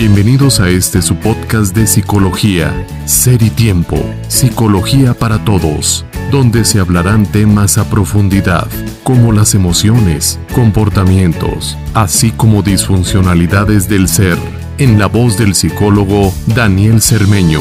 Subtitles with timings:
[0.00, 3.96] Bienvenidos a este su podcast de psicología, Ser y Tiempo,
[4.28, 8.66] Psicología para Todos, donde se hablarán temas a profundidad,
[9.02, 14.38] como las emociones, comportamientos, así como disfuncionalidades del ser,
[14.78, 17.60] en la voz del psicólogo Daniel Cermeño.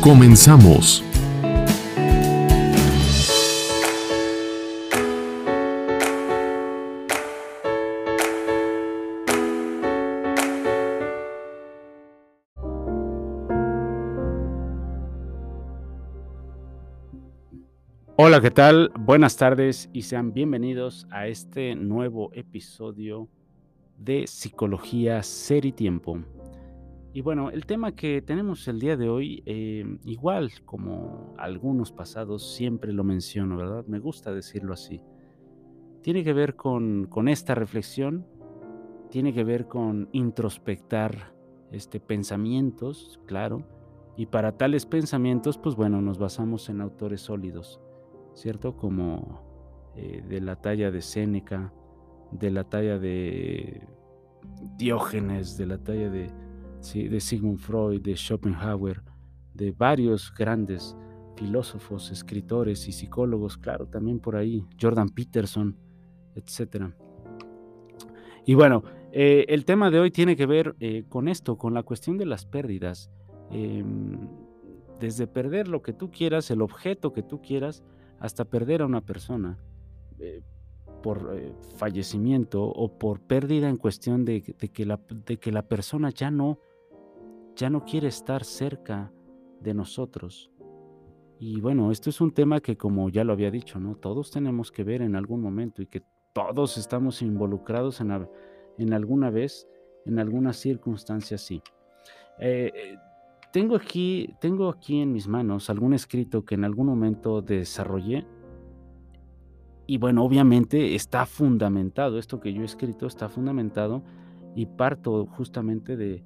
[0.00, 1.02] Comenzamos.
[18.22, 18.92] Hola, ¿qué tal?
[19.00, 23.28] Buenas tardes y sean bienvenidos a este nuevo episodio
[23.96, 26.18] de Psicología Ser y Tiempo.
[27.14, 32.54] Y bueno, el tema que tenemos el día de hoy, eh, igual como algunos pasados,
[32.54, 33.86] siempre lo menciono, ¿verdad?
[33.86, 35.00] Me gusta decirlo así.
[36.02, 38.26] Tiene que ver con, con esta reflexión,
[39.08, 41.32] tiene que ver con introspectar
[41.72, 43.66] este, pensamientos, claro,
[44.14, 47.80] y para tales pensamientos, pues bueno, nos basamos en autores sólidos
[48.34, 48.76] ¿cierto?
[48.76, 51.72] Como eh, de la talla de Séneca,
[52.32, 53.86] de la talla de
[54.76, 56.30] Diógenes, de la talla de,
[57.20, 59.02] Sigmund Freud, de Schopenhauer,
[59.54, 60.96] de varios grandes
[61.36, 65.76] filósofos, escritores y psicólogos, claro, también por ahí, Jordan Peterson,
[66.34, 66.92] etc.
[68.46, 71.82] Y bueno, eh, el tema de hoy tiene que ver eh, con esto, con la
[71.82, 73.10] cuestión de las pérdidas.
[73.50, 74.28] Em,
[75.00, 77.82] desde perder lo que tú quieras, el objeto que tú quieras,
[78.20, 79.58] hasta perder a una persona
[80.18, 80.42] eh,
[81.02, 86.10] por eh, fallecimiento o por pérdida en cuestión de, que la, de, que la, persona
[86.10, 86.58] ya no,
[87.56, 89.10] ya no quiere estar cerca
[89.60, 90.50] de nosotros.
[91.38, 93.96] Y bueno, esto es un tema que como ya lo había dicho, ¿no?
[93.96, 96.02] Todos tenemos que ver en algún momento y que
[96.34, 98.28] todos estamos involucrados en,
[98.76, 99.66] en alguna vez,
[100.04, 101.62] en alguna circunstancia así.
[102.38, 102.96] Eh,
[103.52, 108.26] tengo aquí, tengo aquí en mis manos algún escrito que en algún momento desarrollé.
[109.86, 114.04] Y bueno, obviamente está fundamentado, esto que yo he escrito está fundamentado
[114.54, 116.22] y parto justamente de,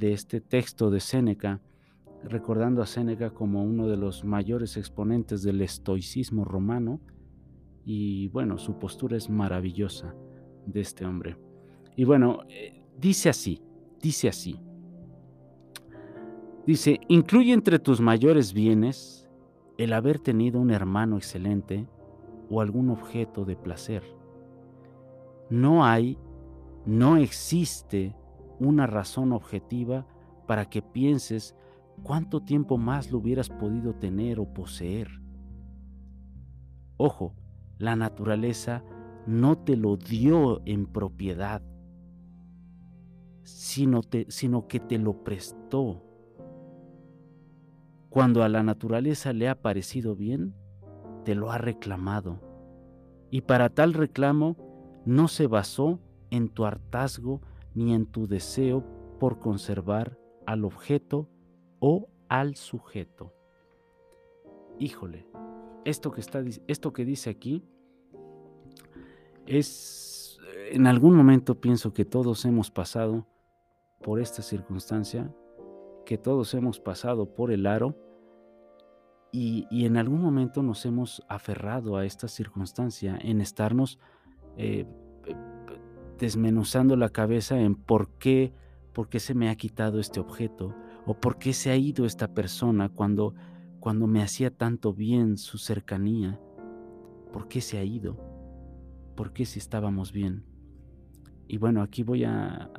[0.00, 1.60] este texto de Séneca,
[2.22, 7.00] recordando a Séneca como uno de los mayores exponentes del estoicismo romano.
[7.84, 10.14] Y bueno, su postura es maravillosa
[10.66, 11.36] de este hombre.
[11.96, 13.60] Y bueno, eh, dice así,
[14.00, 14.60] dice así.
[16.68, 19.26] Dice, incluye entre tus mayores bienes
[19.78, 21.88] el haber tenido un hermano excelente
[22.50, 24.02] o algún objeto de placer.
[25.48, 26.18] No hay,
[26.84, 28.14] no existe
[28.60, 30.06] una razón objetiva
[30.46, 31.56] para que pienses
[32.02, 35.22] cuánto tiempo más lo hubieras podido tener o poseer.
[36.98, 37.34] Ojo,
[37.78, 38.84] la naturaleza
[39.26, 41.62] no te lo dio en propiedad,
[43.42, 46.04] sino, sino que te lo prestó
[48.08, 50.54] cuando a la naturaleza le ha parecido bien,
[51.24, 52.40] te lo ha reclamado.
[53.30, 54.56] Y para tal reclamo
[55.04, 57.40] no se basó en tu hartazgo
[57.74, 58.84] ni en tu deseo
[59.18, 61.28] por conservar al objeto
[61.80, 63.34] o al sujeto.
[64.78, 65.26] Híjole,
[65.84, 67.64] esto que, está, esto que dice aquí
[69.46, 70.38] es,
[70.70, 73.26] en algún momento pienso que todos hemos pasado
[74.00, 75.34] por esta circunstancia
[76.08, 77.94] que todos hemos pasado por el aro
[79.30, 83.98] y, en algún momento nos hemos aferrado a esta circunstancia en estarnos
[84.56, 84.86] eh,
[86.18, 88.54] desmenuzando la cabeza en por qué,
[88.94, 90.74] por qué se me ha quitado este objeto
[91.04, 93.34] o por qué se ha ido esta persona cuando,
[93.78, 96.40] cuando me hacía tanto bien su cercanía.
[97.34, 98.16] ¿Por qué se ha ido?
[99.14, 100.46] ¿Por qué si estábamos bien?
[101.48, 102.70] Y bueno, aquí voy a,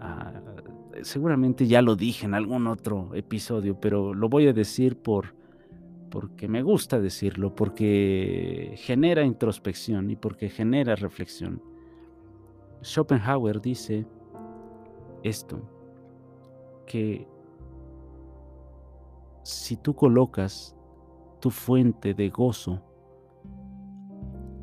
[1.01, 5.37] seguramente ya lo dije en algún otro episodio, pero lo voy a decir por
[6.09, 11.61] porque me gusta decirlo, porque genera introspección y porque genera reflexión.
[12.83, 14.07] Schopenhauer dice
[15.23, 15.61] esto,
[16.85, 17.27] que
[19.43, 20.75] si tú colocas
[21.39, 22.81] tu fuente de gozo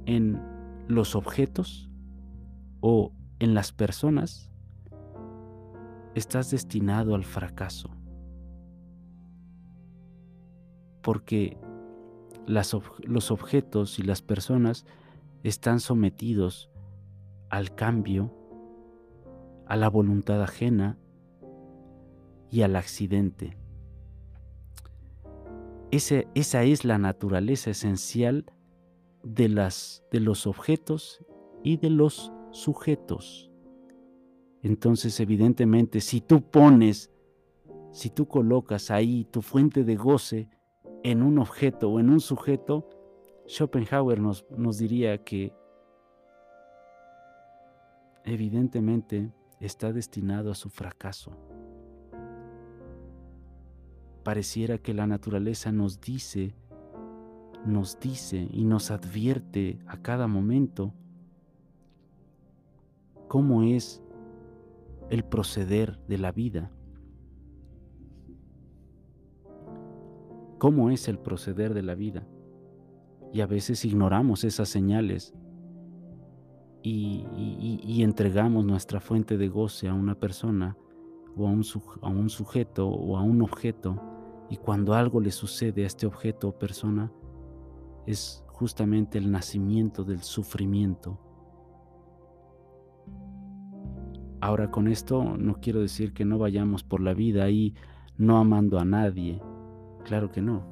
[0.06, 0.40] en
[0.88, 1.90] los objetos
[2.80, 4.50] o en las personas,
[6.14, 7.90] estás destinado al fracaso.
[11.02, 11.58] Porque
[12.46, 14.86] los objetos y las personas
[15.42, 16.70] están sometidos
[17.50, 18.32] al cambio,
[19.66, 20.98] a la voluntad ajena
[22.50, 23.56] y al accidente.
[25.90, 28.46] esa es la naturaleza esencial
[29.22, 31.24] de, las, de los objetos
[31.62, 33.50] y de los sujetos.
[34.62, 37.12] Entonces, evidentemente, si tú pones,
[37.92, 40.48] si tú colocas ahí tu fuente de goce
[41.02, 42.88] en un objeto o en un sujeto,
[43.46, 45.52] Schopenhauer nos, nos diría que
[48.24, 51.32] evidentemente está destinado a su fracaso.
[54.24, 56.56] Pareciera que la naturaleza nos dice,
[57.64, 60.92] nos dice y nos advierte a cada momento
[63.28, 64.02] cómo es
[65.10, 66.70] el proceder de la vida.
[70.58, 72.26] ¿Cómo es el proceder de la vida?
[73.32, 75.34] Y a veces ignoramos esas señales
[76.82, 80.76] y, entregamos nuestra fuente de goce a una persona
[81.36, 81.64] o a un,
[82.02, 84.00] a un sujeto o a un objeto
[84.48, 87.12] y cuando algo le sucede a este objeto o persona
[88.06, 91.18] es justamente el nacimiento del sufrimiento.
[94.40, 97.74] Ahora con esto no quiero decir que no vayamos por la vida ahí
[98.18, 99.40] no amando a nadie,
[100.04, 100.66] claro que no.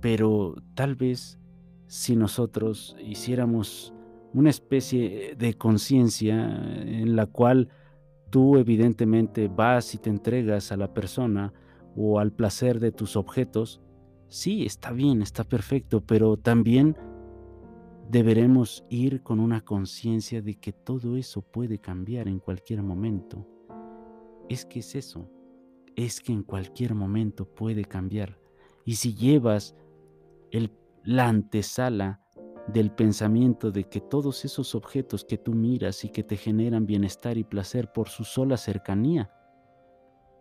[0.00, 1.38] Pero tal vez
[1.86, 3.94] si nosotros hiciéramos
[4.34, 6.34] una especie de conciencia
[6.84, 7.68] en la cual
[8.30, 11.52] tú evidentemente vas y te entregas a la persona
[11.94, 13.82] o al placer de tus objetos,
[14.28, 16.96] sí, está bien, está perfecto, pero también
[18.12, 23.48] deberemos ir con una conciencia de que todo eso puede cambiar en cualquier momento.
[24.50, 25.30] Es que es eso,
[25.96, 28.38] es que en cualquier momento puede cambiar.
[28.84, 29.74] Y si llevas
[30.50, 30.70] el,
[31.04, 32.20] la antesala
[32.68, 37.38] del pensamiento de que todos esos objetos que tú miras y que te generan bienestar
[37.38, 39.32] y placer por su sola cercanía,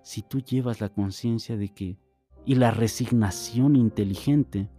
[0.03, 1.97] si tú llevas la conciencia de que
[2.43, 4.69] y la resignación inteligente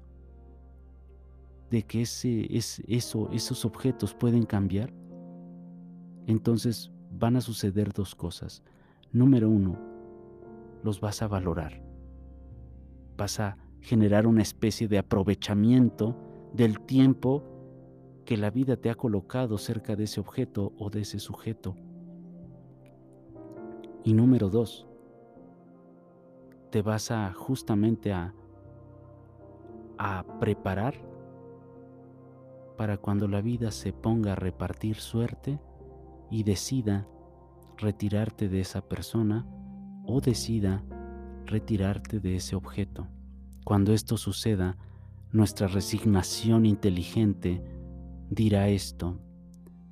[1.72, 4.92] de que ese, es, eso, esos objetos pueden cambiar,
[6.26, 8.62] entonces van a suceder dos cosas.
[9.10, 9.78] Número uno,
[10.82, 11.82] los vas a valorar.
[13.16, 16.14] Vas a generar una especie de aprovechamiento
[16.52, 17.42] del tiempo
[18.26, 21.74] que la vida te ha colocado cerca de ese objeto o de ese sujeto.
[24.04, 24.86] Y número dos,
[26.68, 28.34] te vas a justamente a,
[29.96, 31.11] a preparar
[32.76, 35.60] para cuando la vida se ponga a repartir suerte
[36.30, 37.06] y decida
[37.76, 39.46] retirarte de esa persona
[40.04, 40.84] o decida
[41.46, 43.08] retirarte de ese objeto.
[43.64, 44.76] Cuando esto suceda,
[45.30, 47.62] nuestra resignación inteligente
[48.30, 49.20] dirá esto,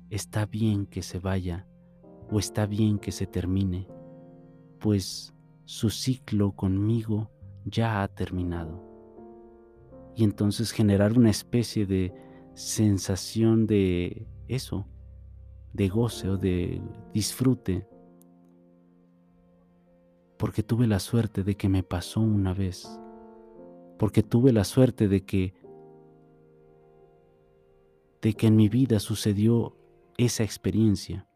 [0.09, 1.67] está bien que se vaya
[2.29, 3.87] o está bien que se termine,
[4.79, 5.33] pues
[5.65, 7.31] su ciclo conmigo
[7.65, 8.83] ya ha terminado.
[10.15, 12.13] Y entonces generar una especie de
[12.53, 14.87] sensación de eso,
[15.73, 16.81] de goce o de
[17.13, 17.87] disfrute,
[20.37, 22.99] porque tuve la suerte de que me pasó una vez.
[23.99, 25.53] Porque tuve la suerte de que
[28.21, 29.75] de que en mi vida sucedió
[30.17, 31.27] esa experiencia.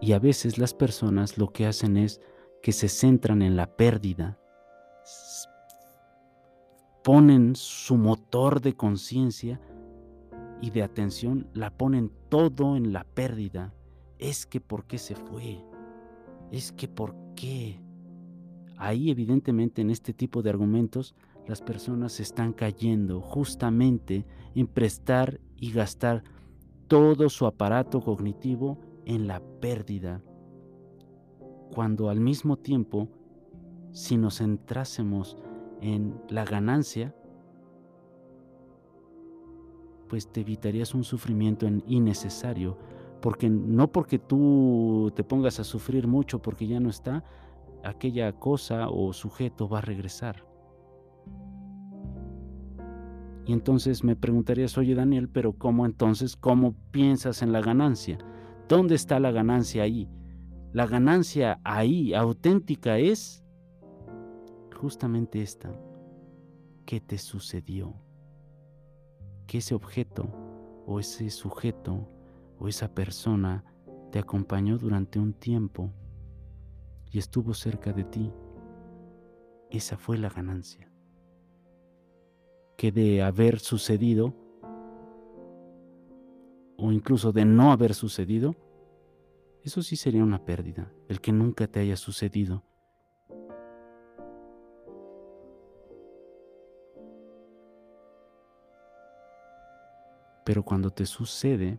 [0.00, 2.20] Y a veces las personas lo que hacen es
[2.62, 4.38] que se centran en la pérdida,
[7.02, 9.60] ponen su motor de conciencia
[10.64, 13.74] y de atención, la ponen todo en la pérdida.
[14.18, 15.62] Es que por qué se fue,
[16.50, 17.82] es que por qué.
[18.78, 21.14] Ahí evidentemente en este tipo de argumentos
[21.46, 26.24] las personas están cayendo justamente en prestar y gastar
[26.88, 30.22] todo su aparato cognitivo en la pérdida,
[31.74, 33.10] cuando al mismo tiempo,
[33.92, 35.36] si nos centrásemos
[35.82, 37.14] en la ganancia,
[40.08, 42.78] pues te evitarías un sufrimiento innecesario,
[43.20, 47.24] porque no porque tú te pongas a sufrir mucho porque ya no está,
[47.82, 50.44] aquella cosa o sujeto va a regresar.
[53.46, 58.18] Y entonces me preguntarías, oye Daniel, pero ¿cómo entonces, cómo piensas en la ganancia?
[58.68, 60.08] ¿Dónde está la ganancia ahí?
[60.72, 63.44] La ganancia ahí, auténtica, es
[64.74, 65.70] justamente esta.
[66.86, 68.03] ¿Qué te sucedió?
[69.46, 70.28] Que ese objeto
[70.86, 72.08] o ese sujeto
[72.58, 73.64] o esa persona
[74.10, 75.92] te acompañó durante un tiempo
[77.10, 78.32] y estuvo cerca de ti.
[79.70, 80.90] Esa fue la ganancia
[82.76, 84.34] que de haber sucedido,
[86.76, 88.56] o incluso de no haber sucedido,
[89.62, 92.64] eso sí sería una pérdida, el que nunca te haya sucedido.
[100.44, 101.78] Pero cuando te sucede,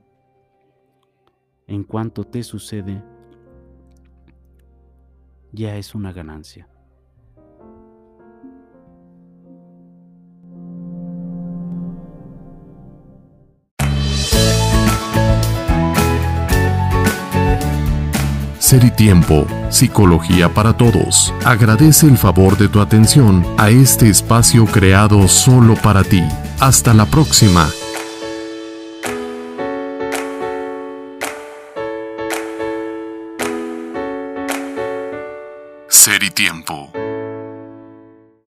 [1.68, 3.04] en cuanto te sucede,
[5.52, 6.68] ya es una ganancia.
[18.66, 21.32] Ser y Tiempo, Psicología para Todos.
[21.46, 26.24] Agradece el favor de tu atención a este espacio creado solo para ti.
[26.60, 27.70] Hasta la próxima.
[36.06, 36.95] Ser y Tiempo.